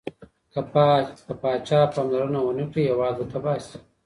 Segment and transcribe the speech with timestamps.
[1.25, 3.77] که پاچا پاملرنه ونه کړي، هیواد به تباه سي.